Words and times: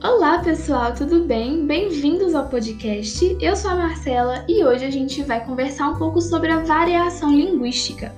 Olá 0.00 0.38
pessoal, 0.38 0.94
tudo 0.94 1.24
bem? 1.24 1.66
Bem-vindos 1.66 2.32
ao 2.32 2.48
podcast. 2.48 3.36
Eu 3.40 3.56
sou 3.56 3.72
a 3.72 3.74
Marcela 3.74 4.44
e 4.48 4.64
hoje 4.64 4.84
a 4.84 4.90
gente 4.90 5.24
vai 5.24 5.44
conversar 5.44 5.88
um 5.88 5.96
pouco 5.96 6.20
sobre 6.20 6.52
a 6.52 6.60
variação 6.60 7.34
linguística. 7.34 8.14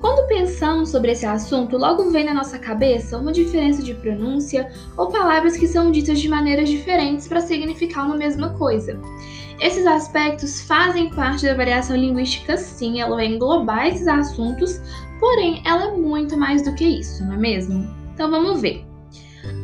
Quando 0.00 0.26
pensamos 0.26 0.88
sobre 0.88 1.12
esse 1.12 1.24
assunto, 1.24 1.78
logo 1.78 2.10
vem 2.10 2.24
na 2.24 2.34
nossa 2.34 2.58
cabeça 2.58 3.16
uma 3.16 3.30
diferença 3.30 3.80
de 3.80 3.94
pronúncia 3.94 4.72
ou 4.96 5.06
palavras 5.06 5.56
que 5.56 5.68
são 5.68 5.92
ditas 5.92 6.18
de 6.18 6.28
maneiras 6.28 6.68
diferentes 6.68 7.28
para 7.28 7.40
significar 7.40 8.06
uma 8.06 8.16
mesma 8.16 8.50
coisa. 8.54 8.98
Esses 9.60 9.86
aspectos 9.86 10.62
fazem 10.62 11.10
parte 11.10 11.46
da 11.46 11.54
variação 11.54 11.94
linguística, 11.94 12.56
sim, 12.56 13.00
ela 13.00 13.14
vai 13.14 13.26
englobar 13.26 13.86
esses 13.86 14.08
assuntos, 14.08 14.80
porém 15.20 15.62
ela 15.64 15.92
é 15.92 15.96
muito 15.96 16.36
mais 16.36 16.62
do 16.62 16.74
que 16.74 16.84
isso, 16.84 17.24
não 17.24 17.34
é 17.34 17.38
mesmo? 17.38 17.88
Então 18.14 18.28
vamos 18.28 18.60
ver. 18.60 18.89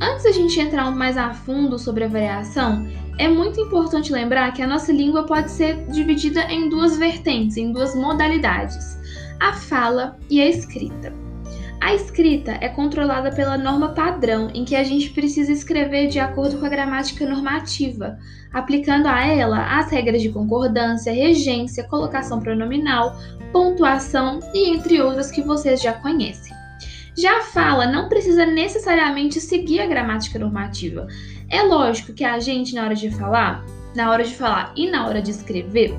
Antes 0.00 0.24
da 0.24 0.32
gente 0.32 0.60
entrar 0.60 0.90
mais 0.90 1.16
a 1.16 1.32
fundo 1.32 1.78
sobre 1.78 2.04
a 2.04 2.08
variação, 2.08 2.86
é 3.18 3.28
muito 3.28 3.60
importante 3.60 4.12
lembrar 4.12 4.52
que 4.52 4.62
a 4.62 4.66
nossa 4.66 4.92
língua 4.92 5.24
pode 5.24 5.50
ser 5.50 5.86
dividida 5.86 6.42
em 6.52 6.68
duas 6.68 6.98
vertentes, 6.98 7.56
em 7.56 7.72
duas 7.72 7.94
modalidades: 7.94 8.98
a 9.40 9.52
fala 9.52 10.18
e 10.28 10.40
a 10.40 10.48
escrita. 10.48 11.12
A 11.80 11.94
escrita 11.94 12.58
é 12.60 12.68
controlada 12.68 13.30
pela 13.30 13.56
norma 13.58 13.90
padrão, 13.90 14.50
em 14.54 14.64
que 14.64 14.74
a 14.74 14.82
gente 14.82 15.10
precisa 15.10 15.52
escrever 15.52 16.08
de 16.08 16.18
acordo 16.18 16.58
com 16.58 16.66
a 16.66 16.70
gramática 16.70 17.27
normativa, 17.27 18.18
aplicando 18.52 19.06
a 19.06 19.24
ela 19.24 19.78
as 19.78 19.90
regras 19.90 20.22
de 20.22 20.30
concordância, 20.30 21.12
regência, 21.12 21.84
colocação 21.84 22.40
pronominal, 22.40 23.16
pontuação 23.52 24.40
e 24.54 24.70
entre 24.70 25.00
outras 25.00 25.30
que 25.30 25.42
vocês 25.42 25.80
já 25.80 25.92
conhecem. 25.92 26.55
Já 27.16 27.41
fala 27.41 27.87
não 27.87 28.09
precisa 28.09 28.45
necessariamente 28.45 29.41
seguir 29.41 29.80
a 29.80 29.87
gramática 29.87 30.38
normativa. 30.38 31.06
É 31.48 31.62
lógico 31.62 32.12
que 32.12 32.25
a 32.25 32.39
gente, 32.39 32.75
na 32.75 32.84
hora 32.84 32.95
de 32.95 33.11
falar, 33.11 33.64
na 33.95 34.11
hora 34.11 34.23
de 34.23 34.34
falar 34.34 34.73
e 34.77 34.91
na 34.91 35.06
hora 35.06 35.23
de 35.23 35.31
escrever, 35.31 35.95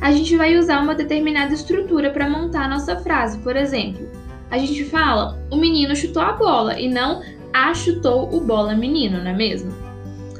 a 0.00 0.12
gente 0.12 0.36
vai 0.36 0.56
usar 0.56 0.80
uma 0.80 0.94
determinada 0.94 1.52
estrutura 1.52 2.10
para 2.10 2.30
montar 2.30 2.66
a 2.66 2.68
nossa 2.68 2.96
frase. 2.96 3.38
Por 3.38 3.56
exemplo, 3.56 4.08
a 4.48 4.58
gente 4.58 4.84
fala 4.84 5.38
o 5.50 5.56
menino 5.56 5.96
chutou 5.96 6.22
a 6.22 6.32
bola 6.32 6.78
e 6.78 6.88
não 6.88 7.20
a 7.52 7.74
chutou 7.74 8.32
o 8.32 8.40
bola 8.40 8.74
menino, 8.74 9.18
não 9.18 9.30
é 9.30 9.34
mesmo? 9.34 9.72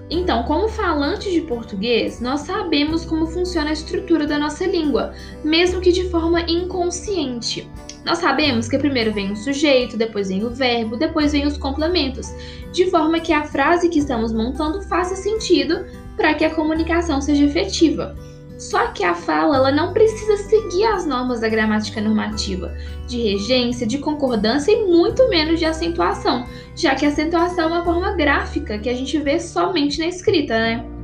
Então, 0.08 0.42
como 0.42 0.68
falantes 0.68 1.32
de 1.32 1.40
português, 1.40 2.20
nós 2.20 2.40
sabemos 2.40 3.04
como 3.04 3.26
funciona 3.26 3.70
a 3.70 3.72
estrutura 3.72 4.26
da 4.26 4.38
nossa 4.38 4.66
língua, 4.66 5.12
mesmo 5.44 5.80
que 5.80 5.92
de 5.92 6.08
forma 6.08 6.40
inconsciente. 6.42 7.68
Nós 8.04 8.18
sabemos 8.18 8.68
que 8.68 8.78
primeiro 8.78 9.12
vem 9.12 9.32
o 9.32 9.36
sujeito, 9.36 9.96
depois 9.96 10.28
vem 10.28 10.44
o 10.44 10.50
verbo, 10.50 10.96
depois 10.96 11.32
vem 11.32 11.46
os 11.46 11.58
complementos, 11.58 12.28
de 12.72 12.90
forma 12.90 13.20
que 13.20 13.32
a 13.32 13.44
frase 13.44 13.88
que 13.88 13.98
estamos 13.98 14.32
montando 14.32 14.82
faça 14.82 15.14
sentido 15.14 15.84
para 16.16 16.34
que 16.34 16.44
a 16.44 16.54
comunicação 16.54 17.20
seja 17.20 17.44
efetiva. 17.44 18.16
Só 18.58 18.88
que 18.88 19.02
a 19.02 19.14
fala 19.14 19.56
ela 19.56 19.72
não 19.72 19.94
precisa 19.94 20.36
seguir 20.36 20.84
as 20.84 21.06
normas 21.06 21.40
da 21.40 21.48
gramática 21.48 21.98
normativa, 21.98 22.74
de 23.06 23.16
regência, 23.18 23.86
de 23.86 23.96
concordância 23.96 24.70
e 24.70 24.84
muito 24.84 25.28
menos 25.30 25.58
de 25.58 25.64
acentuação, 25.64 26.46
já 26.76 26.94
que 26.94 27.06
acentuação 27.06 27.64
é 27.64 27.66
uma 27.68 27.84
forma 27.84 28.12
gráfica 28.12 28.78
que 28.78 28.90
a 28.90 28.94
gente 28.94 29.18
vê 29.18 29.40
somente 29.40 29.98
na 29.98 30.06
escrita, 30.06 30.58
né? 30.58 30.99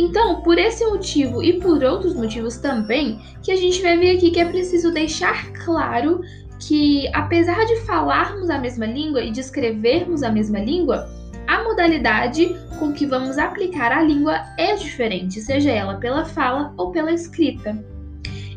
Então, 0.00 0.40
por 0.40 0.56
esse 0.56 0.82
motivo 0.86 1.42
e 1.42 1.60
por 1.60 1.84
outros 1.84 2.14
motivos 2.14 2.56
também, 2.56 3.20
que 3.42 3.52
a 3.52 3.56
gente 3.56 3.82
vai 3.82 3.98
ver 3.98 4.16
aqui 4.16 4.30
que 4.30 4.40
é 4.40 4.46
preciso 4.46 4.90
deixar 4.90 5.52
claro 5.52 6.22
que, 6.58 7.06
apesar 7.12 7.66
de 7.66 7.76
falarmos 7.82 8.48
a 8.48 8.58
mesma 8.58 8.86
língua 8.86 9.20
e 9.20 9.30
de 9.30 9.40
escrevermos 9.40 10.22
a 10.22 10.32
mesma 10.32 10.58
língua, 10.58 11.06
a 11.46 11.62
modalidade 11.64 12.56
com 12.78 12.94
que 12.94 13.04
vamos 13.04 13.36
aplicar 13.36 13.92
a 13.92 14.02
língua 14.02 14.40
é 14.56 14.74
diferente, 14.74 15.38
seja 15.38 15.70
ela 15.70 15.96
pela 15.96 16.24
fala 16.24 16.72
ou 16.78 16.90
pela 16.90 17.12
escrita. 17.12 17.78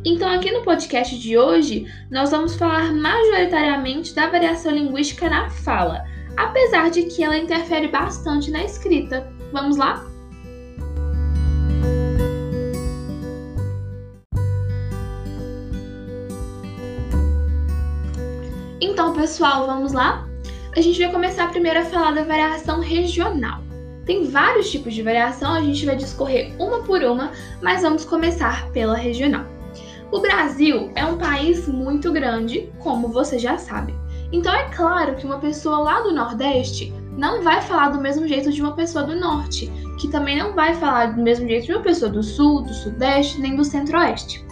Então, 0.06 0.29
aqui 0.29 0.50
no 0.50 0.63
podcast 0.63 1.19
de 1.19 1.38
hoje, 1.38 1.85
nós 2.09 2.31
vamos 2.31 2.56
falar 2.56 2.94
majoritariamente 2.94 4.16
da 4.16 4.29
variação 4.29 4.72
linguística 4.72 5.29
na 5.29 5.50
fala, 5.50 6.06
apesar 6.38 6.90
de 6.90 7.03
que 7.03 7.22
ela 7.22 7.38
interfere 7.38 7.90
bastante 7.90 8.50
na 8.50 8.63
escrita. 8.63 9.29
Vamos 9.51 9.75
lá? 9.75 10.12
Pessoal, 19.23 19.66
vamos 19.66 19.94
lá? 19.94 20.28
A 20.75 20.81
gente 20.81 21.00
vai 21.00 21.09
começar 21.09 21.50
primeiro 21.50 21.79
a 21.79 21.85
falar 21.85 22.11
da 22.11 22.25
variação 22.25 22.81
regional. 22.81 23.61
Tem 24.06 24.25
vários 24.25 24.69
tipos 24.69 24.94
de 24.94 25.01
variação, 25.01 25.53
a 25.53 25.61
gente 25.61 25.85
vai 25.85 25.95
discorrer 25.95 26.53
uma 26.59 26.81
por 26.81 27.01
uma, 27.06 27.31
mas 27.61 27.84
vamos 27.84 28.03
começar 28.03 28.69
pela 28.72 28.97
regional. 28.97 29.45
O 30.11 30.19
Brasil 30.19 30.91
é 30.94 31.06
um 31.06 31.17
país 31.17 31.69
muito 31.69 32.11
grande, 32.11 32.69
como 32.79 33.07
você 33.07 33.39
já 33.39 33.57
sabe. 33.57 33.95
Então 34.29 34.53
é 34.53 34.67
claro 34.75 35.16
que 35.16 35.25
uma 35.25 35.40
pessoa 35.40 35.78
lá 35.78 36.01
do 36.01 36.13
Nordeste 36.13 36.94
não 37.17 37.41
vai 37.41 37.61
falar 37.61 37.91
do 37.91 38.01
mesmo 38.01 38.28
jeito 38.28 38.51
de 38.51 38.61
uma 38.61 38.75
pessoa 38.75 39.05
do 39.05 39.16
Norte, 39.16 39.72
que 40.01 40.09
também 40.09 40.38
não 40.38 40.53
vai 40.53 40.73
falar 40.73 41.13
do 41.13 41.22
mesmo 41.22 41.47
jeito 41.47 41.67
de 41.67 41.72
uma 41.72 41.81
pessoa 41.81 42.11
do 42.11 42.22
Sul, 42.22 42.63
do 42.63 42.73
Sudeste, 42.73 43.40
nem 43.40 43.55
do 43.55 43.63
Centro-Oeste. 43.63 44.45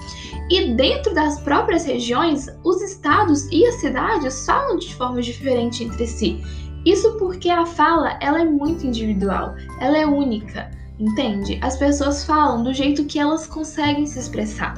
E 0.51 0.73
dentro 0.73 1.15
das 1.15 1.39
próprias 1.39 1.85
regiões, 1.85 2.49
os 2.61 2.81
estados 2.81 3.47
e 3.53 3.65
as 3.65 3.75
cidades 3.75 4.45
falam 4.45 4.77
de 4.77 4.93
forma 4.93 5.21
diferente 5.21 5.81
entre 5.81 6.05
si. 6.05 6.43
Isso 6.85 7.17
porque 7.17 7.49
a 7.49 7.65
fala 7.65 8.17
ela 8.19 8.41
é 8.41 8.43
muito 8.43 8.85
individual, 8.85 9.55
ela 9.79 9.97
é 9.97 10.05
única, 10.05 10.69
entende? 10.99 11.57
As 11.61 11.77
pessoas 11.77 12.25
falam 12.25 12.63
do 12.63 12.73
jeito 12.73 13.05
que 13.05 13.17
elas 13.17 13.47
conseguem 13.47 14.05
se 14.05 14.19
expressar. 14.19 14.73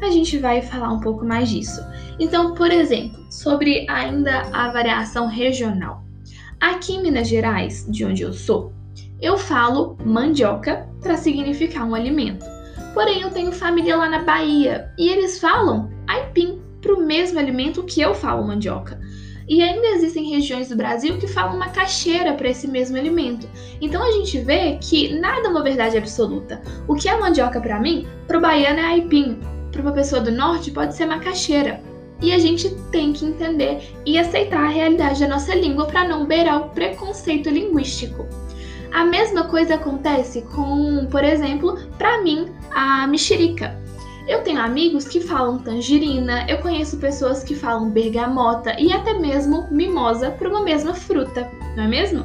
A 0.00 0.10
gente 0.10 0.38
vai 0.38 0.62
falar 0.62 0.90
um 0.90 1.00
pouco 1.00 1.22
mais 1.22 1.50
disso. 1.50 1.82
Então, 2.18 2.54
por 2.54 2.70
exemplo, 2.70 3.22
sobre 3.30 3.86
ainda 3.90 4.48
a 4.54 4.72
variação 4.72 5.26
regional. 5.26 6.02
Aqui 6.58 6.94
em 6.94 7.02
Minas 7.02 7.28
Gerais, 7.28 7.86
de 7.90 8.06
onde 8.06 8.22
eu 8.22 8.32
sou, 8.32 8.72
eu 9.20 9.36
falo 9.36 9.98
mandioca 10.02 10.88
para 11.02 11.18
significar 11.18 11.86
um 11.86 11.94
alimento. 11.94 12.59
Porém, 12.94 13.22
eu 13.22 13.30
tenho 13.30 13.52
família 13.52 13.96
lá 13.96 14.08
na 14.08 14.22
Bahia 14.22 14.90
e 14.98 15.08
eles 15.08 15.38
falam 15.38 15.90
aipim 16.08 16.60
para 16.80 16.94
o 16.94 17.02
mesmo 17.02 17.38
alimento 17.38 17.84
que 17.84 18.00
eu 18.00 18.14
falo 18.14 18.46
mandioca. 18.46 19.00
E 19.48 19.62
ainda 19.62 19.88
existem 19.88 20.30
regiões 20.30 20.68
do 20.68 20.76
Brasil 20.76 21.18
que 21.18 21.26
falam 21.26 21.58
macaxeira 21.58 22.34
para 22.34 22.48
esse 22.48 22.68
mesmo 22.68 22.96
alimento. 22.96 23.48
Então 23.80 24.02
a 24.02 24.12
gente 24.12 24.38
vê 24.40 24.78
que 24.80 25.18
nada 25.18 25.48
é 25.48 25.50
uma 25.50 25.62
verdade 25.62 25.98
absoluta. 25.98 26.62
O 26.86 26.94
que 26.94 27.08
é 27.08 27.18
mandioca 27.18 27.60
para 27.60 27.80
mim, 27.80 28.06
para 28.28 28.38
o 28.38 28.40
baiano 28.40 28.78
é 28.78 28.84
aipim, 28.84 29.40
para 29.72 29.82
uma 29.82 29.92
pessoa 29.92 30.20
do 30.20 30.30
norte 30.30 30.70
pode 30.70 30.94
ser 30.94 31.06
macaxeira. 31.06 31.80
E 32.22 32.32
a 32.32 32.38
gente 32.38 32.68
tem 32.92 33.12
que 33.12 33.24
entender 33.24 33.82
e 34.04 34.18
aceitar 34.18 34.64
a 34.64 34.68
realidade 34.68 35.20
da 35.20 35.28
nossa 35.28 35.54
língua 35.54 35.86
para 35.86 36.06
não 36.06 36.26
beirar 36.26 36.60
o 36.60 36.70
preconceito 36.70 37.48
linguístico. 37.48 38.28
A 38.92 39.04
mesma 39.04 39.44
coisa 39.44 39.74
acontece 39.74 40.42
com, 40.42 41.06
por 41.06 41.22
exemplo, 41.22 41.78
para 41.96 42.22
mim, 42.22 42.48
a 42.74 43.06
mexerica. 43.06 43.78
Eu 44.26 44.42
tenho 44.42 44.60
amigos 44.60 45.08
que 45.08 45.20
falam 45.20 45.58
tangerina, 45.58 46.46
eu 46.48 46.58
conheço 46.58 46.98
pessoas 46.98 47.42
que 47.42 47.54
falam 47.54 47.90
bergamota 47.90 48.78
e 48.78 48.92
até 48.92 49.14
mesmo 49.14 49.66
mimosa 49.70 50.30
para 50.30 50.48
uma 50.48 50.62
mesma 50.62 50.94
fruta, 50.94 51.50
não 51.76 51.84
é 51.84 51.88
mesmo? 51.88 52.24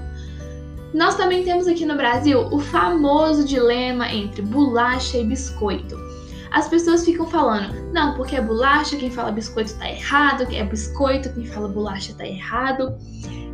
Nós 0.94 1.16
também 1.16 1.44
temos 1.44 1.68
aqui 1.68 1.86
no 1.86 1.96
Brasil 1.96 2.48
o 2.52 2.59
famoso 2.59 3.44
dilema 3.44 4.12
entre 4.12 4.42
bolacha 4.42 5.18
e 5.18 5.26
biscoito. 5.26 6.05
As 6.52 6.68
pessoas 6.68 7.04
ficam 7.04 7.26
falando, 7.26 7.74
não, 7.92 8.14
porque 8.16 8.36
é 8.36 8.42
bolacha, 8.42 8.98
quem 8.98 9.12
fala 9.12 9.32
biscoito 9.32 9.74
tá 9.76 9.90
errado, 9.90 10.48
é 10.52 10.64
biscoito, 10.64 11.34
quem 11.34 11.46
fala 11.46 11.68
bolacha 11.68 12.14
tá 12.14 12.26
errado. 12.26 12.98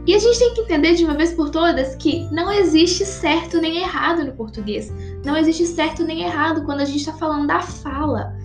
E 0.06 0.16
a 0.16 0.20
gente 0.20 0.40
tem 0.40 0.54
que 0.54 0.62
entender 0.62 0.96
de 0.96 1.06
uma 1.06 1.14
vez 1.14 1.34
por 1.34 1.50
todas 1.50 1.96
que 1.96 2.28
não 2.32 2.52
existe 2.52 3.06
certo 3.06 3.62
nem 3.62 3.78
errado 3.78 4.24
no 4.26 4.32
português. 4.32 4.92
Não 5.24 5.38
existe 5.38 5.66
certo 5.66 6.04
nem 6.04 6.24
errado 6.24 6.64
quando 6.66 6.82
a 6.82 6.86
gente 6.86 6.98
está 6.98 7.14
falando 7.14 7.48
da 7.48 7.62
fala. 7.62 8.36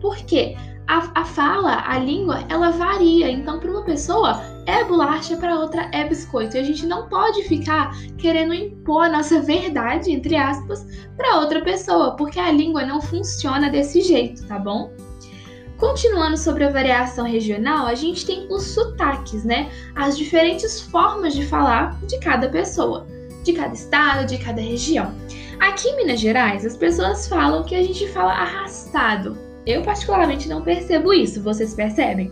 Por 0.00 0.16
quê? 0.16 0.56
A, 0.86 1.20
a 1.20 1.24
fala, 1.24 1.82
a 1.86 1.98
língua, 1.98 2.44
ela 2.48 2.70
varia. 2.70 3.30
Então, 3.30 3.58
para 3.58 3.70
uma 3.70 3.82
pessoa 3.82 4.42
é 4.66 4.84
bolacha, 4.84 5.36
para 5.36 5.58
outra 5.58 5.88
é 5.92 6.06
biscoito. 6.06 6.56
E 6.56 6.60
a 6.60 6.62
gente 6.62 6.86
não 6.86 7.08
pode 7.08 7.42
ficar 7.44 7.92
querendo 8.18 8.54
impor 8.54 9.04
a 9.04 9.08
nossa 9.08 9.40
verdade, 9.40 10.10
entre 10.10 10.36
aspas, 10.36 10.86
para 11.16 11.40
outra 11.40 11.62
pessoa, 11.62 12.16
porque 12.16 12.38
a 12.38 12.52
língua 12.52 12.84
não 12.84 13.00
funciona 13.00 13.70
desse 13.70 14.00
jeito, 14.02 14.46
tá 14.46 14.58
bom? 14.58 14.90
Continuando 15.78 16.36
sobre 16.36 16.64
a 16.64 16.70
variação 16.70 17.24
regional, 17.26 17.86
a 17.86 17.94
gente 17.94 18.24
tem 18.24 18.46
os 18.50 18.62
sotaques, 18.62 19.44
né? 19.44 19.70
As 19.94 20.16
diferentes 20.16 20.80
formas 20.80 21.34
de 21.34 21.44
falar 21.46 21.98
de 22.06 22.18
cada 22.20 22.48
pessoa, 22.48 23.06
de 23.42 23.52
cada 23.52 23.74
estado, 23.74 24.26
de 24.26 24.38
cada 24.38 24.60
região. 24.60 25.12
Aqui 25.60 25.88
em 25.88 25.96
Minas 25.96 26.20
Gerais, 26.20 26.64
as 26.64 26.76
pessoas 26.76 27.26
falam 27.26 27.64
que 27.64 27.74
a 27.74 27.82
gente 27.82 28.08
fala 28.08 28.32
arrastado. 28.32 29.36
Eu 29.66 29.82
particularmente 29.82 30.48
não 30.48 30.62
percebo 30.62 31.12
isso, 31.12 31.42
vocês 31.42 31.74
percebem? 31.74 32.30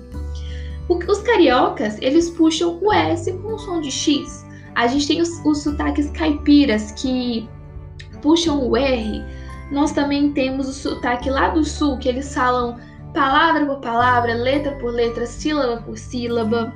Os 0.89 1.19
cariocas, 1.21 1.97
eles 2.01 2.31
puxam 2.31 2.79
o 2.83 2.93
S 2.93 3.33
com 3.33 3.55
o 3.55 3.59
som 3.59 3.81
de 3.81 3.91
X. 3.91 4.45
A 4.75 4.87
gente 4.87 5.07
tem 5.07 5.21
os, 5.21 5.29
os 5.45 5.63
sotaques 5.63 6.11
caipiras 6.11 6.93
que 6.93 7.49
puxam 8.21 8.69
o 8.69 8.77
R. 8.77 9.23
Nós 9.71 9.93
também 9.93 10.33
temos 10.33 10.69
o 10.69 10.73
sotaque 10.73 11.31
lá 11.31 11.49
do 11.49 11.65
sul, 11.65 11.99
que 11.99 12.09
eles 12.09 12.35
falam 12.35 12.79
palavra 13.15 13.65
por 13.67 13.81
palavra, 13.81 14.35
letra 14.35 14.73
por 14.73 14.93
letra, 14.93 15.27
sílaba 15.27 15.83
por 15.83 15.97
sílaba. 15.97 16.73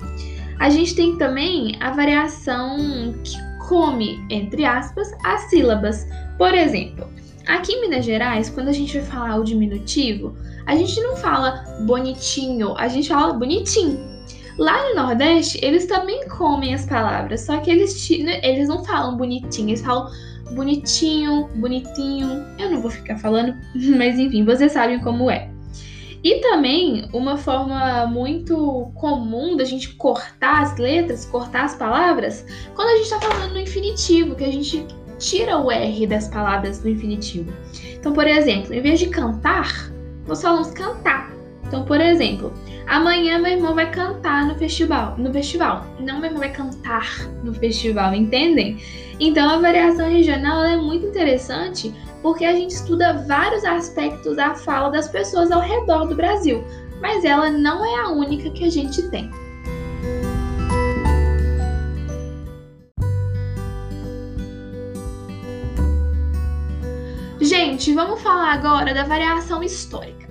A 0.58 0.70
gente 0.70 0.94
tem 0.94 1.16
também 1.16 1.76
a 1.80 1.90
variação 1.90 2.78
que 3.22 3.36
come, 3.68 4.24
entre 4.30 4.64
aspas, 4.64 5.10
as 5.24 5.42
sílabas. 5.50 6.06
Por 6.38 6.54
exemplo, 6.54 7.06
aqui 7.46 7.72
em 7.72 7.81
Minas 7.82 8.04
Gerais, 8.04 8.50
quando 8.50 8.69
a 8.69 8.72
gente 8.72 8.98
vai 8.98 9.06
falar 9.06 9.37
o 9.37 9.44
diminutivo, 9.44 10.37
a 10.66 10.75
gente 10.75 11.00
não 11.00 11.16
fala 11.16 11.64
bonitinho, 11.87 12.76
a 12.76 12.88
gente 12.88 13.08
fala 13.08 13.32
bonitinho. 13.32 14.16
Lá 14.58 14.88
no 14.88 14.94
Nordeste, 14.96 15.58
eles 15.62 15.87
também 15.87 16.26
comem 16.28 16.75
as 16.75 16.87
palavras, 16.87 17.43
só 17.43 17.58
que 17.58 17.70
eles, 17.70 18.10
eles 18.10 18.69
não 18.69 18.84
falam 18.84 19.16
bonitinho, 19.16 19.69
eles 19.69 19.82
falam 19.82 20.10
bonitinho, 20.52 21.48
bonitinho. 21.56 22.44
Eu 22.58 22.70
não 22.70 22.81
vou 22.81 22.90
ficar 22.90 23.19
falando, 23.19 23.54
mas 23.96 24.19
enfim, 24.19 24.44
vocês 24.44 24.72
sabem 24.72 24.99
como 25.00 25.31
é. 25.31 25.50
E 26.25 26.40
também 26.40 27.08
uma 27.12 27.37
forma 27.37 28.06
muito 28.06 28.90
comum 28.94 29.56
da 29.56 29.64
gente 29.64 29.94
cortar 29.94 30.62
as 30.62 30.76
letras, 30.76 31.26
cortar 31.26 31.66
as 31.66 31.76
palavras, 31.76 32.44
quando 32.75 32.88
a 32.88 32.96
gente 32.96 33.04
está 33.04 33.20
falando 33.20 33.52
no 33.52 33.60
infinitivo, 33.60 34.34
que 34.34 34.42
a 34.42 34.50
gente 34.50 34.84
tira 35.18 35.58
o 35.58 35.70
R 35.70 36.06
das 36.06 36.28
palavras 36.28 36.78
do 36.80 36.88
infinitivo. 36.88 37.52
Então, 37.94 38.12
por 38.12 38.26
exemplo, 38.26 38.72
em 38.74 38.80
vez 38.80 38.98
de 38.98 39.08
cantar, 39.08 39.90
nós 40.26 40.42
falamos 40.42 40.70
cantar. 40.70 41.30
Então, 41.66 41.84
por 41.84 42.00
exemplo, 42.00 42.52
amanhã 42.86 43.38
meu 43.38 43.52
irmão 43.52 43.74
vai 43.74 43.90
cantar 43.90 44.46
no 44.46 44.54
festival, 44.54 45.16
no 45.18 45.32
festival. 45.32 45.84
Não 45.98 46.16
meu 46.20 46.26
irmão 46.26 46.38
vai 46.38 46.52
cantar 46.52 47.26
no 47.42 47.52
festival, 47.52 48.14
entendem? 48.14 48.78
Então, 49.18 49.48
a 49.48 49.58
variação 49.58 50.08
regional 50.08 50.64
é 50.64 50.76
muito 50.76 51.06
interessante 51.06 51.92
porque 52.22 52.44
a 52.44 52.52
gente 52.52 52.70
estuda 52.70 53.24
vários 53.26 53.64
aspectos 53.64 54.36
da 54.36 54.54
fala 54.54 54.90
das 54.90 55.08
pessoas 55.08 55.50
ao 55.50 55.60
redor 55.60 56.06
do 56.06 56.14
Brasil, 56.14 56.62
mas 57.00 57.24
ela 57.24 57.50
não 57.50 57.84
é 57.84 58.00
a 58.00 58.08
única 58.10 58.50
que 58.50 58.64
a 58.64 58.70
gente 58.70 59.02
tem. 59.10 59.30
Gente, 67.46 67.94
vamos 67.94 68.20
falar 68.22 68.54
agora 68.54 68.93
da 68.93 69.04
variação 69.04 69.62
histórica. 69.62 70.26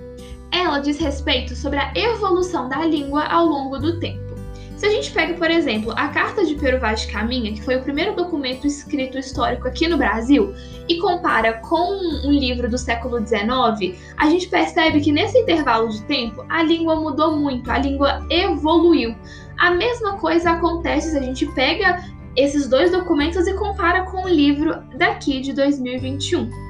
Ela 0.52 0.80
diz 0.80 0.98
respeito 0.98 1.56
sobre 1.56 1.78
a 1.78 1.90
evolução 1.94 2.68
da 2.68 2.84
língua 2.84 3.24
ao 3.24 3.46
longo 3.46 3.78
do 3.78 3.98
tempo. 3.98 4.34
Se 4.76 4.84
a 4.84 4.90
gente 4.90 5.10
pega, 5.12 5.32
por 5.32 5.50
exemplo, 5.50 5.94
a 5.96 6.08
Carta 6.08 6.44
de 6.44 6.54
Pero 6.56 6.78
Vaz 6.78 7.00
de 7.00 7.06
Caminha, 7.10 7.54
que 7.54 7.62
foi 7.62 7.76
o 7.76 7.82
primeiro 7.82 8.14
documento 8.14 8.66
escrito 8.66 9.16
histórico 9.16 9.66
aqui 9.66 9.88
no 9.88 9.96
Brasil, 9.96 10.52
e 10.86 10.98
compara 10.98 11.54
com 11.54 11.90
um 12.26 12.30
livro 12.30 12.68
do 12.68 12.76
século 12.76 13.26
XIX, 13.26 13.98
a 14.18 14.28
gente 14.28 14.48
percebe 14.48 15.00
que 15.00 15.10
nesse 15.10 15.38
intervalo 15.38 15.88
de 15.88 16.02
tempo 16.02 16.44
a 16.50 16.62
língua 16.62 16.96
mudou 16.96 17.34
muito, 17.34 17.70
a 17.70 17.78
língua 17.78 18.26
evoluiu. 18.28 19.16
A 19.56 19.70
mesma 19.70 20.18
coisa 20.18 20.50
acontece 20.50 21.12
se 21.12 21.16
a 21.16 21.22
gente 21.22 21.46
pega 21.54 22.04
esses 22.36 22.68
dois 22.68 22.90
documentos 22.90 23.46
e 23.46 23.54
compara 23.54 24.02
com 24.02 24.24
o 24.24 24.28
livro 24.28 24.82
daqui 24.98 25.40
de 25.40 25.54
2021. 25.54 26.65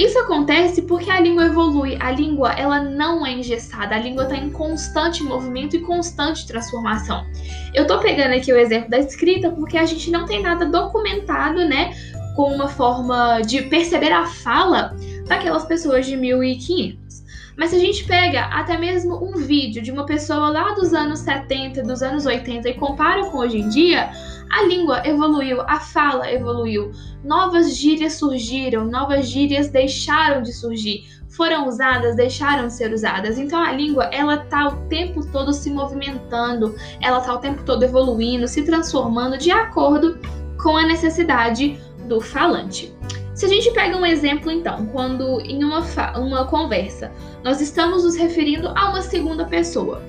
Isso 0.00 0.18
acontece 0.18 0.80
porque 0.80 1.10
a 1.10 1.20
língua 1.20 1.44
evolui, 1.44 1.98
a 2.00 2.10
língua 2.10 2.54
ela 2.54 2.80
não 2.80 3.26
é 3.26 3.32
engessada, 3.32 3.94
a 3.94 3.98
língua 3.98 4.22
está 4.22 4.34
em 4.34 4.48
constante 4.48 5.22
movimento 5.22 5.76
e 5.76 5.80
constante 5.80 6.46
transformação. 6.46 7.26
Eu 7.74 7.82
estou 7.82 7.98
pegando 7.98 8.32
aqui 8.32 8.50
o 8.50 8.56
exemplo 8.56 8.88
da 8.88 8.98
escrita 8.98 9.50
porque 9.50 9.76
a 9.76 9.84
gente 9.84 10.10
não 10.10 10.24
tem 10.24 10.40
nada 10.40 10.64
documentado, 10.64 11.68
né, 11.68 11.90
com 12.34 12.44
uma 12.44 12.66
forma 12.66 13.42
de 13.42 13.60
perceber 13.60 14.10
a 14.10 14.24
fala 14.24 14.96
daquelas 15.26 15.66
pessoas 15.66 16.06
de 16.06 16.16
1500. 16.16 17.22
Mas 17.58 17.68
se 17.68 17.76
a 17.76 17.78
gente 17.78 18.04
pega 18.04 18.46
até 18.46 18.78
mesmo 18.78 19.22
um 19.22 19.36
vídeo 19.36 19.82
de 19.82 19.92
uma 19.92 20.06
pessoa 20.06 20.48
lá 20.48 20.72
dos 20.72 20.94
anos 20.94 21.18
70, 21.18 21.82
dos 21.82 22.02
anos 22.02 22.24
80 22.24 22.70
e 22.70 22.72
compara 22.72 23.26
com 23.26 23.36
hoje 23.36 23.58
em 23.58 23.68
dia, 23.68 24.10
a 24.50 24.64
língua 24.64 25.06
evoluiu, 25.06 25.60
a 25.62 25.78
fala 25.78 26.30
evoluiu, 26.30 26.90
novas 27.22 27.76
gírias 27.76 28.14
surgiram, 28.14 28.84
novas 28.84 29.28
gírias 29.28 29.68
deixaram 29.68 30.42
de 30.42 30.52
surgir, 30.52 31.04
foram 31.28 31.68
usadas, 31.68 32.16
deixaram 32.16 32.66
de 32.66 32.72
ser 32.74 32.92
usadas. 32.92 33.38
Então 33.38 33.62
a 33.62 33.72
língua, 33.72 34.06
ela 34.06 34.38
tá 34.38 34.66
o 34.66 34.76
tempo 34.88 35.24
todo 35.30 35.52
se 35.52 35.70
movimentando, 35.70 36.74
ela 37.00 37.20
tá 37.20 37.32
o 37.34 37.38
tempo 37.38 37.62
todo 37.64 37.84
evoluindo, 37.84 38.48
se 38.48 38.62
transformando 38.62 39.38
de 39.38 39.52
acordo 39.52 40.18
com 40.60 40.76
a 40.76 40.84
necessidade 40.84 41.80
do 42.08 42.20
falante. 42.20 42.92
Se 43.34 43.46
a 43.46 43.48
gente 43.48 43.70
pega 43.70 43.96
um 43.96 44.04
exemplo, 44.04 44.50
então, 44.50 44.84
quando 44.86 45.40
em 45.40 45.62
uma, 45.64 45.80
uma 46.18 46.44
conversa 46.46 47.12
nós 47.44 47.60
estamos 47.60 48.04
nos 48.04 48.16
referindo 48.16 48.68
a 48.74 48.90
uma 48.90 49.00
segunda 49.00 49.44
pessoa, 49.46 50.02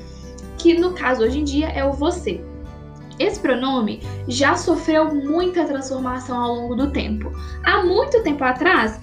que 0.58 0.74
no 0.78 0.94
caso 0.94 1.24
hoje 1.24 1.40
em 1.40 1.44
dia 1.44 1.70
é 1.70 1.86
o 1.86 1.94
você. 1.94 2.44
Esse 3.20 3.40
pronome 3.40 4.02
já 4.28 4.56
sofreu 4.56 5.14
muita 5.14 5.66
transformação 5.66 6.40
ao 6.40 6.56
longo 6.56 6.76
do 6.76 6.92
tempo. 6.92 7.32
Há 7.64 7.84
muito 7.84 8.22
tempo 8.24 8.44
atrás, 8.44 9.00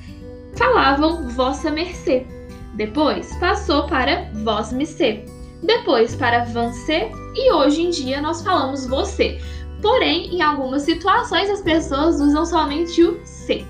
falavam 0.56 1.28
vossa 1.28 1.70
mercê. 1.70 2.26
Depois 2.74 3.34
passou 3.36 3.86
para 3.86 4.30
vós 4.44 4.72
me 4.72 4.86
ser. 4.86 5.24
Depois 5.62 6.14
para 6.14 6.44
você 6.44 7.10
e 7.34 7.52
hoje 7.52 7.82
em 7.82 7.90
dia 7.90 8.20
nós 8.20 8.42
falamos 8.42 8.86
você. 8.86 9.40
Porém, 9.82 10.34
em 10.34 10.42
algumas 10.42 10.82
situações 10.82 11.50
as 11.50 11.62
pessoas 11.62 12.20
usam 12.20 12.44
somente 12.44 13.02
o 13.02 13.20
se 13.24 13.64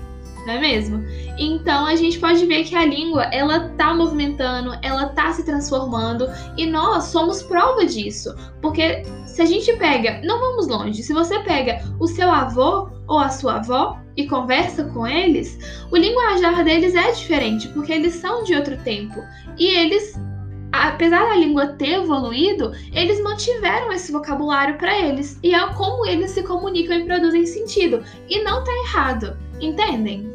não 0.45 0.53
é 0.53 0.59
mesmo? 0.59 1.03
Então 1.37 1.85
a 1.85 1.95
gente 1.95 2.19
pode 2.19 2.45
ver 2.45 2.63
que 2.63 2.75
a 2.75 2.85
língua 2.85 3.23
ela 3.25 3.69
tá 3.77 3.93
movimentando, 3.93 4.77
ela 4.81 5.07
tá 5.09 5.31
se 5.31 5.43
transformando 5.43 6.27
e 6.57 6.65
nós 6.65 7.05
somos 7.05 7.43
prova 7.43 7.85
disso, 7.85 8.35
porque 8.61 9.03
se 9.39 9.43
a 9.43 9.45
gente 9.45 9.71
pega, 9.77 10.19
não 10.21 10.37
vamos 10.37 10.67
longe, 10.67 11.01
se 11.01 11.13
você 11.13 11.39
pega 11.39 11.81
o 11.97 12.07
seu 12.07 12.29
avô 12.29 12.89
ou 13.07 13.17
a 13.17 13.29
sua 13.29 13.55
avó 13.55 13.97
e 14.17 14.27
conversa 14.27 14.83
com 14.83 15.07
eles, 15.07 15.57
o 15.89 15.95
linguajar 15.95 16.61
deles 16.65 16.93
é 16.93 17.09
diferente, 17.13 17.69
porque 17.69 17.93
eles 17.93 18.15
são 18.15 18.43
de 18.43 18.53
outro 18.53 18.75
tempo 18.79 19.23
e 19.57 19.65
eles 19.65 20.19
apesar 20.73 21.29
da 21.29 21.35
língua 21.35 21.67
ter 21.67 22.01
evoluído, 22.01 22.73
eles 22.91 23.23
mantiveram 23.23 23.93
esse 23.93 24.11
vocabulário 24.11 24.77
para 24.77 24.99
eles. 24.99 25.39
E 25.41 25.55
é 25.55 25.67
como 25.73 26.05
eles 26.05 26.31
se 26.31 26.43
comunicam 26.43 26.99
e 26.99 27.05
produzem 27.05 27.45
sentido. 27.45 28.03
E 28.27 28.43
não 28.43 28.63
tá 28.63 28.71
errado, 28.85 29.37
entendem? 29.59 30.31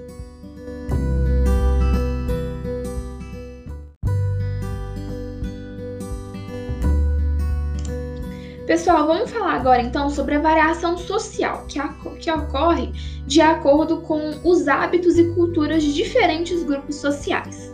Pessoal, 8.66 9.06
vamos 9.06 9.30
falar 9.30 9.56
agora 9.56 9.82
então 9.82 10.08
sobre 10.08 10.36
a 10.36 10.40
variação 10.40 10.96
social 10.96 11.66
que, 11.68 11.78
que 12.18 12.30
ocorre 12.30 12.90
de 13.26 13.42
acordo 13.42 13.98
com 13.98 14.40
os 14.42 14.66
hábitos 14.66 15.18
e 15.18 15.24
culturas 15.34 15.82
de 15.82 15.92
diferentes 15.92 16.62
grupos 16.62 16.96
sociais. 16.96 17.70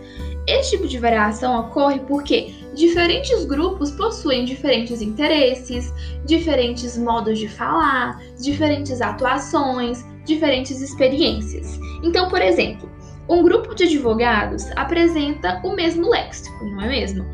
Esse 0.49 0.71
tipo 0.73 0.89
de 0.89 0.99
variação 0.99 1.61
ocorre 1.61 2.01
porque 2.01 2.53
diferentes 2.75 3.45
grupos 3.45 3.93
possuem 3.93 4.45
diferentes 4.45 5.01
interesses, 5.01 5.95
diferentes 6.25 6.99
modos 6.99 7.39
de 7.39 7.47
falar, 7.47 8.21
diferentes 8.41 9.01
atuações, 9.01 10.05
diferentes 10.25 10.81
experiências. 10.81 11.79
Então, 12.03 12.29
por 12.29 12.43
exemplo, 12.43 12.91
um 13.29 13.45
grupo 13.45 13.77
de 13.77 13.85
advogados 13.85 14.69
apresenta 14.75 15.61
o 15.63 15.73
mesmo 15.73 16.11
léxico, 16.11 16.65
não 16.65 16.81
é 16.81 16.89
mesmo? 16.89 17.25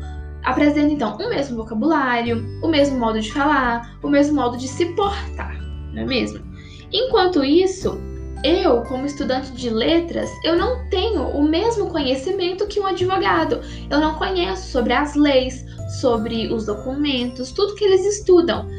Apresenta 0.47 0.93
então 0.93 1.17
o 1.17 1.29
mesmo 1.29 1.57
vocabulário, 1.57 2.41
o 2.63 2.69
mesmo 2.69 2.97
modo 2.97 3.19
de 3.19 3.33
falar, 3.33 3.99
o 4.01 4.07
mesmo 4.07 4.35
modo 4.35 4.57
de 4.57 4.65
se 4.65 4.85
portar, 4.95 5.61
não 5.91 6.03
é 6.03 6.05
mesmo? 6.05 6.39
Enquanto 6.89 7.43
isso, 7.43 7.99
eu, 8.45 8.81
como 8.83 9.05
estudante 9.05 9.51
de 9.51 9.69
letras, 9.69 10.31
eu 10.45 10.55
não 10.55 10.87
tenho 10.89 11.21
o 11.21 11.43
mesmo 11.43 11.89
conhecimento 11.89 12.65
que 12.65 12.79
um 12.79 12.87
advogado. 12.87 13.59
Eu 13.89 13.99
não 13.99 14.15
conheço 14.15 14.71
sobre 14.71 14.93
as 14.93 15.15
leis, 15.15 15.65
sobre 15.99 16.47
os 16.47 16.65
documentos, 16.65 17.51
tudo 17.51 17.75
que 17.75 17.83
eles 17.83 18.05
estudam. 18.05 18.69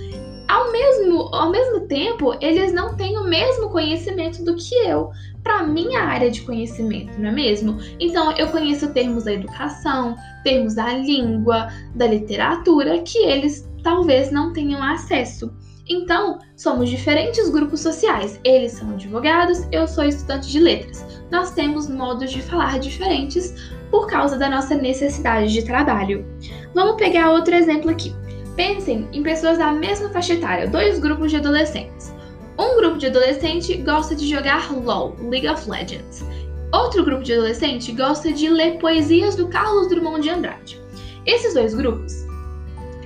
Ao 0.48 0.72
mesmo, 0.72 1.28
ao 1.34 1.50
mesmo 1.50 1.80
tempo, 1.80 2.34
eles 2.40 2.72
não 2.72 2.96
têm 2.96 3.17
mesmo 3.28 3.70
conhecimento 3.70 4.44
do 4.44 4.56
que 4.56 4.74
eu 4.74 5.10
para 5.42 5.66
minha 5.66 6.00
área 6.00 6.30
de 6.30 6.42
conhecimento, 6.42 7.18
não 7.20 7.30
é 7.30 7.32
mesmo? 7.32 7.78
Então, 8.00 8.32
eu 8.32 8.48
conheço 8.48 8.92
termos 8.92 9.24
da 9.24 9.32
educação, 9.32 10.16
termos 10.42 10.74
da 10.74 10.92
língua, 10.94 11.68
da 11.94 12.06
literatura 12.06 12.98
que 13.00 13.18
eles 13.18 13.68
talvez 13.82 14.30
não 14.30 14.52
tenham 14.52 14.82
acesso. 14.82 15.54
Então, 15.88 16.38
somos 16.54 16.90
diferentes 16.90 17.48
grupos 17.48 17.80
sociais. 17.80 18.38
Eles 18.44 18.72
são 18.72 18.90
advogados, 18.90 19.66
eu 19.72 19.88
sou 19.88 20.04
estudante 20.04 20.50
de 20.50 20.60
letras. 20.60 21.04
Nós 21.30 21.52
temos 21.52 21.88
modos 21.88 22.30
de 22.30 22.42
falar 22.42 22.78
diferentes 22.78 23.72
por 23.90 24.06
causa 24.06 24.36
da 24.36 24.50
nossa 24.50 24.74
necessidade 24.74 25.50
de 25.50 25.64
trabalho. 25.64 26.26
Vamos 26.74 26.96
pegar 26.96 27.30
outro 27.30 27.54
exemplo 27.54 27.90
aqui. 27.90 28.14
Pensem 28.54 29.08
em 29.12 29.22
pessoas 29.22 29.56
da 29.56 29.72
mesma 29.72 30.10
faixa 30.10 30.34
etária, 30.34 30.68
dois 30.68 30.98
grupos 30.98 31.30
de 31.30 31.36
adolescentes. 31.36 32.12
Um 32.58 32.76
grupo 32.76 32.98
de 32.98 33.06
adolescente 33.06 33.76
gosta 33.76 34.16
de 34.16 34.28
jogar 34.28 34.72
LOL, 34.72 35.14
League 35.30 35.48
of 35.48 35.70
Legends. 35.70 36.24
Outro 36.72 37.04
grupo 37.04 37.22
de 37.22 37.32
adolescente 37.32 37.92
gosta 37.92 38.32
de 38.32 38.48
ler 38.48 38.78
poesias 38.80 39.36
do 39.36 39.46
Carlos 39.46 39.88
Drummond 39.88 40.22
de 40.22 40.30
Andrade. 40.30 40.82
Esses 41.24 41.54
dois 41.54 41.72
grupos, 41.72 42.26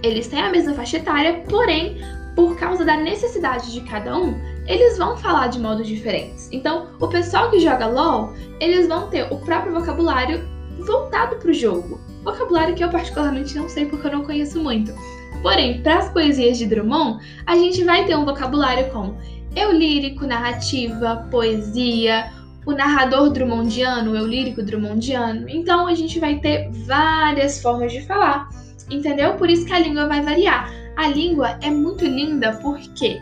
eles 0.03 0.27
têm 0.27 0.41
a 0.41 0.51
mesma 0.51 0.73
faixa 0.73 0.97
etária, 0.97 1.45
porém, 1.51 1.99
por 2.35 2.57
causa 2.57 2.83
da 2.83 2.97
necessidade 2.97 3.71
de 3.71 3.83
cada 3.83 4.17
um, 4.17 4.41
eles 4.67 4.97
vão 4.97 5.19
falar 5.19 5.49
de 5.49 5.61
modos 5.61 5.87
diferentes. 5.87 6.49
Então, 6.51 6.89
o 6.99 7.07
pessoal 7.09 7.51
que 7.51 7.61
joga 7.61 7.87
LoL, 7.87 8.33
eles 8.59 8.89
vão 8.89 9.11
ter 9.11 9.31
o 9.31 9.37
próprio 9.37 9.75
vocabulário 9.75 10.49
voltado 10.79 11.37
para 11.37 11.51
o 11.51 11.55
jogo. 11.55 12.01
Vocabulário 12.25 12.75
que 12.75 12.83
eu 12.83 12.89
particularmente 12.89 13.55
não 13.55 13.69
sei 13.69 13.85
porque 13.85 14.07
eu 14.07 14.13
não 14.13 14.25
conheço 14.25 14.59
muito. 14.63 14.95
Porém, 15.43 15.83
para 15.83 15.99
as 15.99 16.11
poesias 16.11 16.57
de 16.57 16.67
Drummond, 16.67 17.23
a 17.47 17.55
gente 17.57 17.85
vai 17.85 18.07
ter 18.07 18.17
um 18.17 18.25
vocabulário 18.25 18.91
como 18.91 19.19
eu 19.55 19.73
lírico, 19.73 20.27
narrativa, 20.27 21.27
poesia, 21.31 22.31
o 22.65 22.73
narrador 22.73 23.31
drummondiano, 23.31 24.13
o 24.13 24.17
eu 24.17 24.27
lírico 24.27 24.63
drummondiano. 24.63 25.49
Então, 25.49 25.87
a 25.87 25.95
gente 25.95 26.19
vai 26.19 26.39
ter 26.39 26.71
várias 26.87 27.61
formas 27.61 27.93
de 27.93 28.03
falar, 28.03 28.49
entendeu? 28.91 29.35
Por 29.35 29.51
isso 29.51 29.67
que 29.67 29.73
a 29.73 29.79
língua 29.79 30.07
vai 30.07 30.23
variar. 30.23 30.73
A 30.97 31.09
língua 31.09 31.59
é 31.61 31.71
muito 31.71 32.05
linda 32.05 32.53
porque 32.63 33.19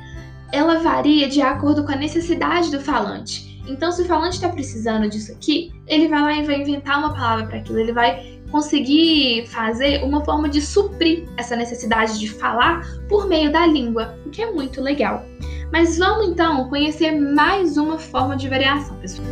ela 0.52 0.78
varia 0.78 1.28
de 1.28 1.40
acordo 1.40 1.84
com 1.84 1.92
a 1.92 1.96
necessidade 1.96 2.70
do 2.70 2.80
falante. 2.80 3.50
Então, 3.66 3.92
se 3.92 4.02
o 4.02 4.04
falante 4.04 4.34
está 4.34 4.48
precisando 4.48 5.08
disso 5.08 5.32
aqui, 5.32 5.72
ele 5.86 6.08
vai 6.08 6.20
lá 6.20 6.36
e 6.36 6.44
vai 6.44 6.60
inventar 6.60 6.98
uma 6.98 7.12
palavra 7.12 7.46
para 7.46 7.58
aquilo. 7.58 7.78
Ele 7.78 7.92
vai 7.92 8.40
conseguir 8.50 9.46
fazer 9.46 10.02
uma 10.02 10.24
forma 10.24 10.48
de 10.48 10.60
suprir 10.60 11.24
essa 11.36 11.54
necessidade 11.54 12.18
de 12.18 12.28
falar 12.28 12.84
por 13.08 13.28
meio 13.28 13.52
da 13.52 13.64
língua, 13.64 14.18
o 14.26 14.30
que 14.30 14.42
é 14.42 14.50
muito 14.50 14.80
legal. 14.80 15.24
Mas 15.72 15.98
vamos 15.98 16.26
então 16.28 16.68
conhecer 16.68 17.12
mais 17.12 17.76
uma 17.76 17.98
forma 17.98 18.36
de 18.36 18.48
variação, 18.48 18.96
pessoal. 18.96 19.28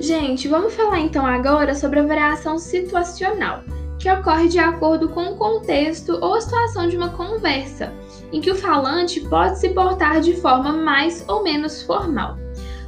Gente, 0.00 0.48
vamos 0.48 0.74
falar 0.74 0.98
então 0.98 1.24
agora 1.24 1.74
sobre 1.74 2.00
a 2.00 2.06
variação 2.06 2.58
situacional, 2.58 3.62
que 3.98 4.10
ocorre 4.10 4.48
de 4.48 4.58
acordo 4.58 5.08
com 5.10 5.24
o 5.26 5.36
contexto 5.36 6.18
ou 6.20 6.34
a 6.34 6.40
situação 6.40 6.88
de 6.88 6.96
uma 6.96 7.10
conversa, 7.10 7.92
em 8.32 8.40
que 8.40 8.50
o 8.50 8.56
falante 8.56 9.20
pode 9.20 9.60
se 9.60 9.68
portar 9.68 10.20
de 10.20 10.34
forma 10.34 10.72
mais 10.72 11.24
ou 11.28 11.44
menos 11.44 11.82
formal. 11.82 12.36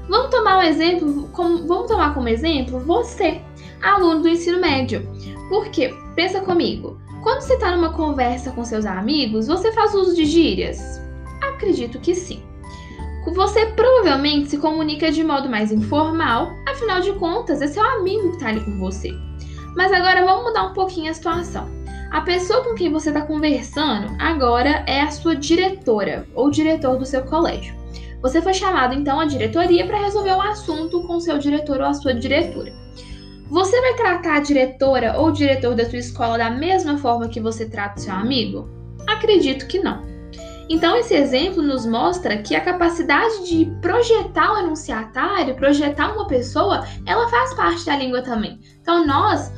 Vamos 0.08 0.30
tomar 0.30 0.58
um 0.58 0.62
exemplo, 0.62 1.28
como, 1.32 1.66
vamos 1.66 1.86
tomar 1.86 2.12
como 2.14 2.28
exemplo 2.28 2.80
você, 2.80 3.40
aluno 3.82 4.22
do 4.22 4.28
ensino 4.28 4.60
médio. 4.60 5.06
Porque, 5.48 5.94
pensa 6.14 6.40
comigo, 6.40 6.98
quando 7.22 7.40
você 7.40 7.54
está 7.54 7.74
numa 7.76 7.92
conversa 7.92 8.50
com 8.52 8.64
seus 8.64 8.86
amigos, 8.86 9.46
você 9.46 9.72
faz 9.72 9.94
uso 9.94 10.14
de 10.14 10.24
gírias? 10.24 11.00
Acredito 11.42 12.00
que 12.00 12.14
sim. 12.14 12.42
Você 13.34 13.66
provavelmente 13.66 14.50
se 14.50 14.58
comunica 14.58 15.10
de 15.10 15.22
modo 15.22 15.48
mais 15.48 15.70
informal, 15.70 16.50
afinal 16.68 17.00
de 17.00 17.12
contas, 17.14 17.62
é 17.62 17.68
seu 17.68 17.82
amigo 17.82 18.30
que 18.30 18.36
está 18.36 18.48
ali 18.48 18.60
com 18.64 18.78
você. 18.78 19.12
Mas 19.76 19.92
agora 19.92 20.24
vamos 20.24 20.44
mudar 20.44 20.64
um 20.64 20.72
pouquinho 20.74 21.10
a 21.10 21.14
situação. 21.14 21.68
A 22.10 22.20
pessoa 22.20 22.62
com 22.64 22.74
quem 22.74 22.92
você 22.92 23.08
está 23.08 23.22
conversando 23.22 24.14
agora 24.18 24.84
é 24.86 25.00
a 25.00 25.10
sua 25.10 25.34
diretora 25.34 26.26
ou 26.34 26.50
diretor 26.50 26.98
do 26.98 27.06
seu 27.06 27.24
colégio. 27.24 27.74
Você 28.20 28.42
foi 28.42 28.52
chamado 28.52 28.94
então 28.94 29.18
à 29.18 29.24
diretoria 29.24 29.86
para 29.86 29.98
resolver 29.98 30.32
um 30.32 30.42
assunto 30.42 31.02
com 31.06 31.18
seu 31.20 31.38
diretor 31.38 31.80
ou 31.80 31.86
a 31.86 31.94
sua 31.94 32.12
diretora. 32.12 32.81
Você 33.52 33.78
vai 33.82 33.92
tratar 33.92 34.36
a 34.36 34.40
diretora 34.40 35.18
ou 35.18 35.30
diretor 35.30 35.74
da 35.74 35.84
sua 35.84 35.98
escola 35.98 36.38
da 36.38 36.48
mesma 36.48 36.96
forma 36.96 37.28
que 37.28 37.38
você 37.38 37.68
trata 37.68 38.00
o 38.00 38.02
seu 38.02 38.14
amigo? 38.14 38.66
Acredito 39.06 39.66
que 39.66 39.78
não. 39.78 40.02
Então, 40.70 40.96
esse 40.96 41.12
exemplo 41.12 41.62
nos 41.62 41.84
mostra 41.84 42.38
que 42.38 42.54
a 42.54 42.62
capacidade 42.62 43.46
de 43.46 43.66
projetar 43.82 44.54
o 44.54 44.58
enunciatário, 44.60 45.54
projetar 45.54 46.14
uma 46.14 46.26
pessoa, 46.26 46.86
ela 47.04 47.28
faz 47.28 47.52
parte 47.52 47.84
da 47.84 47.94
língua 47.94 48.22
também. 48.22 48.58
Então, 48.80 49.06
nós, 49.06 49.52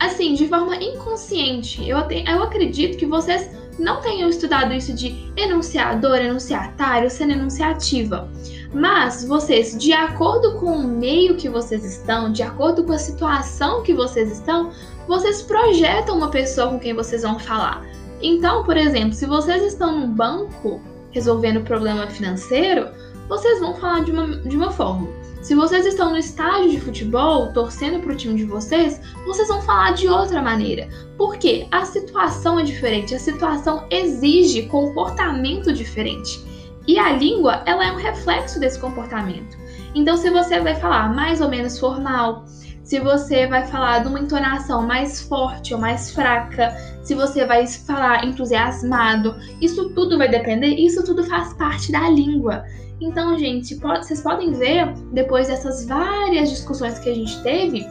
assim, 0.00 0.32
de 0.32 0.48
forma 0.48 0.76
inconsciente, 0.76 1.86
eu, 1.86 1.98
eu 1.98 2.42
acredito 2.42 2.96
que 2.96 3.04
vocês 3.04 3.50
não 3.78 4.00
tenham 4.00 4.30
estudado 4.30 4.72
isso 4.72 4.94
de 4.94 5.30
enunciador, 5.36 6.16
enunciatário, 6.16 7.10
sendo 7.10 7.32
enunciativa. 7.32 8.26
Mas 8.74 9.24
vocês, 9.24 9.78
de 9.78 9.92
acordo 9.92 10.58
com 10.58 10.66
o 10.66 10.86
meio 10.86 11.36
que 11.36 11.48
vocês 11.48 11.84
estão, 11.84 12.32
de 12.32 12.42
acordo 12.42 12.82
com 12.82 12.92
a 12.92 12.98
situação 12.98 13.84
que 13.84 13.94
vocês 13.94 14.32
estão, 14.32 14.72
vocês 15.06 15.42
projetam 15.42 16.16
uma 16.16 16.28
pessoa 16.28 16.68
com 16.68 16.80
quem 16.80 16.92
vocês 16.92 17.22
vão 17.22 17.38
falar. 17.38 17.86
Então, 18.20 18.64
por 18.64 18.76
exemplo, 18.76 19.12
se 19.12 19.26
vocês 19.26 19.62
estão 19.62 20.00
num 20.00 20.08
banco 20.08 20.80
resolvendo 21.12 21.62
problema 21.62 22.08
financeiro, 22.08 22.88
vocês 23.28 23.60
vão 23.60 23.74
falar 23.74 24.00
de 24.00 24.10
uma, 24.10 24.26
de 24.38 24.56
uma 24.56 24.72
forma. 24.72 25.08
Se 25.40 25.54
vocês 25.54 25.86
estão 25.86 26.10
no 26.10 26.16
estádio 26.16 26.70
de 26.70 26.80
futebol, 26.80 27.52
torcendo 27.52 28.00
para 28.00 28.12
o 28.12 28.16
time 28.16 28.34
de 28.34 28.44
vocês, 28.44 29.00
vocês 29.24 29.46
vão 29.46 29.60
falar 29.62 29.92
de 29.92 30.08
outra 30.08 30.42
maneira. 30.42 30.88
Porque 31.16 31.68
a 31.70 31.84
situação 31.84 32.58
é 32.58 32.62
diferente, 32.62 33.14
a 33.14 33.18
situação 33.20 33.86
exige 33.90 34.62
comportamento 34.62 35.72
diferente. 35.72 36.53
E 36.86 36.98
a 36.98 37.12
língua, 37.12 37.62
ela 37.66 37.86
é 37.86 37.92
um 37.92 37.96
reflexo 37.96 38.60
desse 38.60 38.78
comportamento. 38.78 39.56
Então, 39.94 40.16
se 40.16 40.28
você 40.30 40.60
vai 40.60 40.74
falar 40.74 41.14
mais 41.14 41.40
ou 41.40 41.48
menos 41.48 41.78
formal, 41.78 42.44
se 42.82 43.00
você 43.00 43.46
vai 43.46 43.66
falar 43.66 44.00
de 44.00 44.08
uma 44.08 44.20
entonação 44.20 44.86
mais 44.86 45.22
forte 45.22 45.72
ou 45.72 45.80
mais 45.80 46.10
fraca, 46.10 46.76
se 47.02 47.14
você 47.14 47.46
vai 47.46 47.66
falar 47.66 48.26
entusiasmado, 48.26 49.34
isso 49.60 49.90
tudo 49.94 50.18
vai 50.18 50.28
depender, 50.28 50.74
isso 50.74 51.02
tudo 51.02 51.24
faz 51.24 51.54
parte 51.54 51.90
da 51.90 52.10
língua. 52.10 52.64
Então, 53.00 53.38
gente, 53.38 53.74
vocês 53.76 54.20
podem 54.20 54.52
ver, 54.52 54.92
depois 55.12 55.48
dessas 55.48 55.86
várias 55.86 56.50
discussões 56.50 56.98
que 56.98 57.08
a 57.08 57.14
gente 57.14 57.42
teve, 57.42 57.86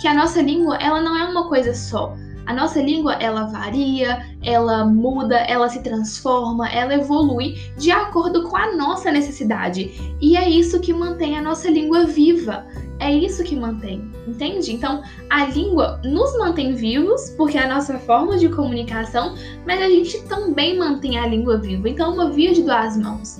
que 0.00 0.06
a 0.06 0.14
nossa 0.14 0.40
língua, 0.40 0.76
ela 0.76 1.00
não 1.00 1.16
é 1.16 1.24
uma 1.24 1.48
coisa 1.48 1.74
só. 1.74 2.16
A 2.46 2.54
nossa 2.54 2.80
língua, 2.80 3.14
ela 3.14 3.46
varia, 3.46 4.24
ela 4.42 4.84
muda, 4.84 5.36
ela 5.36 5.68
se 5.68 5.82
transforma, 5.82 6.68
ela 6.70 6.94
evolui 6.94 7.56
de 7.76 7.90
acordo 7.90 8.44
com 8.44 8.56
a 8.56 8.74
nossa 8.76 9.10
necessidade. 9.10 10.16
E 10.20 10.36
é 10.36 10.48
isso 10.48 10.80
que 10.80 10.92
mantém 10.92 11.36
a 11.36 11.42
nossa 11.42 11.68
língua 11.68 12.06
viva. 12.06 12.64
É 12.98 13.12
isso 13.12 13.44
que 13.44 13.54
mantém, 13.54 14.10
entende? 14.26 14.72
Então, 14.72 15.02
a 15.28 15.44
língua 15.46 16.00
nos 16.02 16.38
mantém 16.38 16.74
vivos, 16.74 17.28
porque 17.36 17.58
é 17.58 17.64
a 17.64 17.74
nossa 17.74 17.98
forma 17.98 18.38
de 18.38 18.48
comunicação, 18.48 19.34
mas 19.66 19.82
a 19.82 19.88
gente 19.88 20.22
também 20.22 20.78
mantém 20.78 21.18
a 21.18 21.26
língua 21.26 21.58
viva. 21.58 21.88
Então, 21.88 22.14
uma 22.14 22.30
via 22.30 22.54
de 22.54 22.62
duas 22.62 22.96
mãos. 22.96 23.38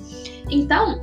Então, 0.51 0.99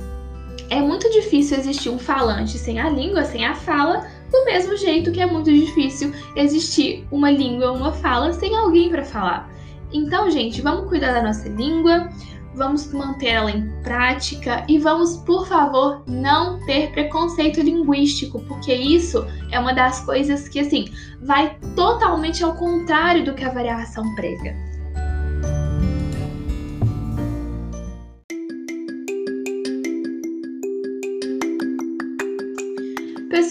é 0.69 0.79
muito 0.79 1.09
difícil 1.11 1.57
existir 1.57 1.89
um 1.89 1.99
falante 1.99 2.57
sem 2.57 2.79
a 2.79 2.89
língua, 2.89 3.23
sem 3.23 3.45
a 3.45 3.53
fala, 3.53 4.07
do 4.35 4.45
mesmo 4.45 4.75
jeito 4.75 5.11
que 5.11 5.21
é 5.21 5.25
muito 5.25 5.51
difícil 5.51 6.13
existir 6.35 7.07
uma 7.09 7.31
língua, 7.31 7.71
uma 7.71 7.93
fala 7.93 8.33
sem 8.33 8.55
alguém 8.55 8.89
para 8.89 9.05
falar. 9.05 9.49
Então, 9.93 10.29
gente, 10.29 10.61
vamos 10.61 10.89
cuidar 10.89 11.13
da 11.13 11.23
nossa 11.23 11.47
língua, 11.47 12.09
vamos 12.53 12.91
manter 12.91 13.27
ela 13.27 13.51
em 13.51 13.69
prática 13.81 14.65
e 14.67 14.77
vamos, 14.77 15.17
por 15.17 15.47
favor, 15.47 16.03
não 16.05 16.59
ter 16.65 16.91
preconceito 16.91 17.61
linguístico, 17.61 18.41
porque 18.41 18.73
isso 18.73 19.25
é 19.51 19.59
uma 19.59 19.73
das 19.73 20.03
coisas 20.03 20.49
que, 20.49 20.59
assim, 20.59 20.85
vai 21.21 21.57
totalmente 21.75 22.43
ao 22.43 22.55
contrário 22.55 23.23
do 23.23 23.33
que 23.33 23.45
a 23.45 23.51
variação 23.51 24.15
prega. 24.15 24.55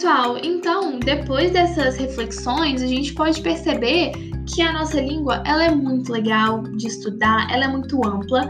Pessoal, 0.04 0.37
então, 0.42 0.99
depois 0.99 1.50
dessas 1.50 1.96
reflexões, 1.96 2.82
a 2.82 2.87
gente 2.87 3.14
pode 3.14 3.40
perceber 3.40 4.12
que 4.46 4.61
a 4.61 4.70
nossa 4.70 5.00
língua 5.00 5.42
ela 5.46 5.64
é 5.64 5.75
muito 5.75 6.12
legal 6.12 6.62
de 6.62 6.88
estudar, 6.88 7.50
ela 7.50 7.64
é 7.64 7.68
muito 7.68 8.06
ampla 8.06 8.46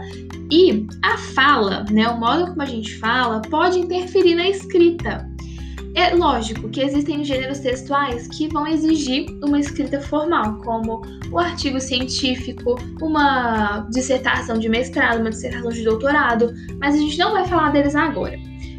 e 0.51 0.85
a 1.01 1.17
fala, 1.17 1.85
né, 1.89 2.09
o 2.09 2.19
modo 2.19 2.47
como 2.47 2.61
a 2.61 2.65
gente 2.65 2.97
fala, 2.97 3.41
pode 3.43 3.79
interferir 3.79 4.35
na 4.35 4.49
escrita. 4.49 5.29
É 5.95 6.13
lógico 6.13 6.67
que 6.67 6.81
existem 6.81 7.23
gêneros 7.23 7.59
textuais 7.59 8.27
que 8.27 8.49
vão 8.49 8.67
exigir 8.67 9.25
uma 9.41 9.57
escrita 9.57 10.01
formal, 10.01 10.57
como 10.57 11.03
o 11.31 11.39
artigo 11.39 11.79
científico, 11.79 12.75
uma 13.01 13.87
dissertação 13.91 14.59
de 14.59 14.67
mestrado, 14.67 15.21
uma 15.21 15.29
dissertação 15.29 15.71
de 15.71 15.85
doutorado, 15.85 16.53
mas 16.81 16.95
a 16.95 16.97
gente 16.97 17.17
não 17.17 17.31
vai 17.31 17.47
falar 17.47 17.71
deles 17.71 17.95
agora. 17.95 18.37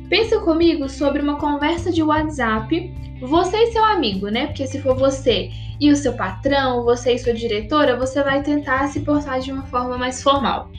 Pensa 0.08 0.38
comigo 0.40 0.88
sobre 0.88 1.20
uma 1.20 1.36
conversa 1.36 1.90
de 1.90 2.02
WhatsApp, 2.02 2.94
você 3.20 3.56
e 3.56 3.72
seu 3.72 3.84
amigo, 3.84 4.28
né? 4.28 4.46
Porque 4.46 4.66
se 4.66 4.80
for 4.80 4.96
você 4.96 5.50
e 5.80 5.90
o 5.90 5.96
seu 5.96 6.12
patrão, 6.12 6.84
você 6.84 7.14
e 7.14 7.18
sua 7.18 7.34
diretora, 7.34 7.96
você 7.96 8.22
vai 8.22 8.42
tentar 8.42 8.88
se 8.88 9.00
portar 9.00 9.40
de 9.40 9.50
uma 9.50 9.64
forma 9.64 9.98
mais 9.98 10.22
formal. 10.22 10.70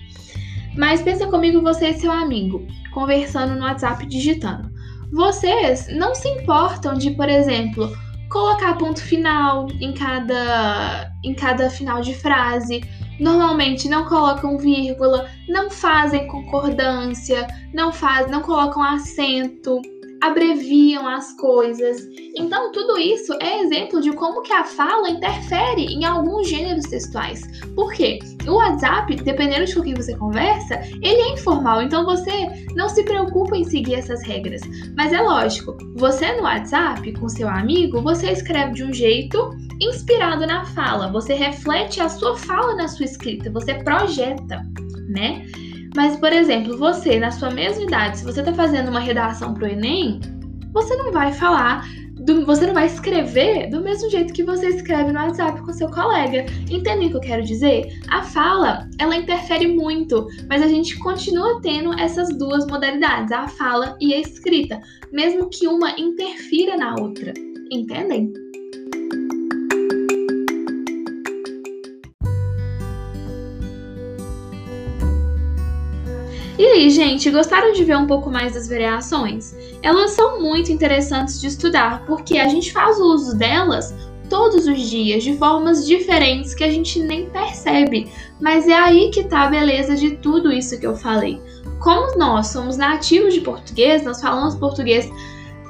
Mas 0.77 1.01
pensa 1.01 1.27
comigo, 1.27 1.62
você 1.62 1.89
e 1.89 2.00
seu 2.00 2.12
amigo, 2.12 2.65
conversando 2.93 3.55
no 3.55 3.65
WhatsApp 3.65 4.05
digitando. 4.05 4.69
Vocês 5.12 5.88
não 5.93 6.13
se 6.13 6.27
importam 6.29 6.93
de, 6.93 7.12
por 7.12 7.27
exemplo, 7.27 7.91
colocar 8.29 8.75
ponto 8.75 9.01
final 9.01 9.67
em 9.79 9.93
cada, 9.93 11.12
em 11.24 11.34
cada 11.34 11.69
final 11.69 12.01
de 12.01 12.13
frase. 12.13 12.81
Normalmente 13.19 13.89
não 13.89 14.05
colocam 14.05 14.57
vírgula, 14.57 15.29
não 15.47 15.69
fazem 15.69 16.27
concordância, 16.27 17.47
não 17.74 17.91
faz, 17.91 18.29
não 18.29 18.41
colocam 18.41 18.83
acento, 18.83 19.81
abreviam 20.21 21.07
as 21.07 21.33
coisas. 21.33 22.07
Então, 22.36 22.71
tudo 22.71 22.97
isso 22.97 23.33
é 23.41 23.62
exemplo 23.62 24.01
de 24.01 24.12
como 24.13 24.41
que 24.41 24.53
a 24.53 24.63
fala 24.63 25.09
interfere 25.09 25.86
em 25.86 26.05
alguns 26.05 26.47
gêneros 26.47 26.86
textuais. 26.86 27.41
Por 27.75 27.91
quê? 27.93 28.19
O 28.47 28.53
WhatsApp, 28.53 29.15
dependendo 29.15 29.65
de 29.65 29.75
com 29.75 29.81
quem 29.81 29.93
você 29.93 30.15
conversa, 30.15 30.79
ele 31.01 31.21
é 31.21 31.33
informal, 31.33 31.81
então 31.81 32.05
você 32.05 32.31
não 32.75 32.89
se 32.89 33.03
preocupa 33.03 33.57
em 33.57 33.63
seguir 33.63 33.95
essas 33.95 34.24
regras. 34.24 34.62
Mas 34.95 35.13
é 35.13 35.21
lógico, 35.21 35.77
você 35.95 36.33
no 36.33 36.43
WhatsApp, 36.43 37.12
com 37.13 37.27
seu 37.27 37.47
amigo, 37.47 38.01
você 38.01 38.31
escreve 38.31 38.74
de 38.74 38.83
um 38.83 38.93
jeito 38.93 39.51
inspirado 39.81 40.45
na 40.47 40.65
fala, 40.65 41.12
você 41.12 41.33
reflete 41.33 42.01
a 42.01 42.09
sua 42.09 42.36
fala 42.36 42.75
na 42.75 42.88
sua 42.88 43.05
escrita, 43.05 43.51
você 43.51 43.75
projeta, 43.75 44.65
né? 45.07 45.45
Mas, 45.96 46.15
por 46.17 46.32
exemplo, 46.32 46.77
você, 46.77 47.20
na 47.20 47.32
sua 47.32 47.50
mesma 47.50 47.84
idade, 47.84 48.20
se 48.20 48.25
você 48.25 48.39
está 48.39 48.53
fazendo 48.53 48.89
uma 48.89 49.00
redação 49.00 49.53
para 49.53 49.65
o 49.65 49.72
Enem, 49.72 50.20
você 50.74 50.96
não 50.96 51.12
vai 51.12 51.32
falar, 51.34 51.88
do, 52.20 52.46
você 52.46 52.67
não 52.67 52.74
vai 52.74 52.88
escrever 52.88 53.70
do 53.70 53.82
mesmo 53.82 54.10
jeito 54.10 54.34
que 54.34 54.44
você 54.44 54.67
escreve 54.67 55.12
no 55.12 55.20
WhatsApp 55.20 55.62
com 55.62 55.72
seu 55.72 55.89
colega. 55.89 56.46
Entendem 56.70 57.08
o 57.08 57.12
que 57.12 57.17
eu 57.17 57.22
quero 57.22 57.44
dizer? 57.44 58.00
A 58.10 58.22
fala, 58.24 58.88
ela 59.00 59.15
interfere 59.15 59.67
muito, 59.67 60.27
mas 60.50 60.62
a 60.62 60.67
gente 60.67 60.98
continua 61.00 61.62
tendo 61.62 61.94
essas 61.94 62.29
duas 62.38 62.65
modalidades, 62.67 63.32
a 63.32 63.48
fala 63.48 63.98
e 64.01 64.13
a 64.13 64.20
escrita, 64.20 64.79
mesmo 65.12 65.50
que 65.50 65.67
uma 65.67 65.91
interfira 66.00 66.75
na 66.77 66.96
outra. 67.00 67.34
Entendem? 67.72 68.32
Aí, 76.77 76.91
gente, 76.91 77.31
gostaram 77.31 77.74
de 77.74 77.84
ver 77.84 77.98
um 77.98 78.05
pouco 78.05 78.29
mais 78.29 78.53
das 78.53 78.69
variações? 78.69 79.55
Elas 79.81 80.12
são 80.12 80.39
muito 80.39 80.72
interessantes 80.72 81.41
de 81.41 81.48
estudar, 81.48 82.05
porque 82.05 82.38
a 82.38 82.48
gente 82.48 82.72
faz 82.72 83.00
o 83.00 83.13
uso 83.13 83.36
delas 83.36 83.93
todos 84.29 84.67
os 84.67 84.79
dias, 84.81 85.24
de 85.24 85.36
formas 85.38 85.88
diferentes 85.88 86.53
que 86.53 86.63
a 86.63 86.69
gente 86.69 87.00
nem 87.00 87.25
percebe. 87.29 88.12
Mas 88.39 88.67
é 88.67 88.74
aí 88.74 89.10
que 89.10 89.24
tá 89.24 89.43
a 89.43 89.50
beleza 89.50 89.96
de 89.96 90.17
tudo 90.17 90.51
isso 90.51 90.79
que 90.79 90.86
eu 90.86 90.96
falei. 90.96 91.41
Como 91.79 92.17
nós 92.17 92.48
somos 92.48 92.77
nativos 92.77 93.34
de 93.34 93.41
português, 93.41 94.03
nós 94.03 94.22
falamos 94.22 94.55
português 94.55 95.10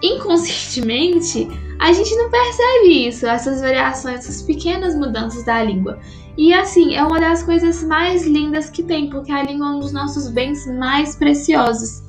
inconscientemente, 0.01 1.47
a 1.79 1.91
gente 1.93 2.15
não 2.15 2.29
percebe 2.29 3.07
isso, 3.07 3.27
essas 3.27 3.61
variações, 3.61 4.19
essas 4.19 4.41
pequenas 4.41 4.95
mudanças 4.95 5.43
da 5.43 5.63
língua. 5.63 5.99
E 6.37 6.53
assim, 6.53 6.95
é 6.95 7.03
uma 7.03 7.19
das 7.19 7.43
coisas 7.43 7.83
mais 7.83 8.25
lindas 8.25 8.69
que 8.69 8.83
tem, 8.83 9.09
porque 9.09 9.31
a 9.31 9.43
língua 9.43 9.67
é 9.67 9.69
um 9.71 9.79
dos 9.79 9.91
nossos 9.91 10.29
bens 10.29 10.67
mais 10.67 11.15
preciosos. 11.15 12.03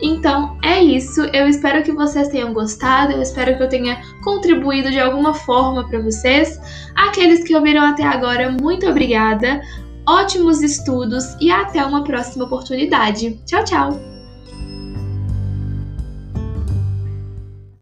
Então 0.00 0.58
é 0.62 0.82
isso, 0.82 1.20
eu 1.32 1.48
espero 1.48 1.84
que 1.84 1.92
vocês 1.92 2.28
tenham 2.28 2.52
gostado, 2.52 3.12
eu 3.12 3.22
espero 3.22 3.56
que 3.56 3.62
eu 3.62 3.68
tenha 3.68 4.02
contribuído 4.24 4.90
de 4.90 4.98
alguma 4.98 5.32
forma 5.32 5.86
para 5.88 6.00
vocês. 6.00 6.60
Aqueles 6.96 7.44
que 7.44 7.54
ouviram 7.54 7.84
até 7.84 8.02
agora, 8.02 8.50
muito 8.60 8.86
obrigada, 8.88 9.60
ótimos 10.06 10.60
estudos 10.60 11.24
e 11.40 11.52
até 11.52 11.84
uma 11.84 12.02
próxima 12.02 12.44
oportunidade. 12.44 13.40
Tchau, 13.46 13.64
tchau! 13.64 14.11